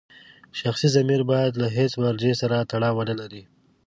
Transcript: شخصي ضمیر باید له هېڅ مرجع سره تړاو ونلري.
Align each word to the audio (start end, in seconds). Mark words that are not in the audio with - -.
شخصي 0.59 0.87
ضمیر 0.95 1.21
باید 1.31 1.53
له 1.61 1.67
هېڅ 1.77 1.91
مرجع 2.03 2.33
سره 2.41 2.67
تړاو 2.71 2.97
ونلري. 2.97 3.43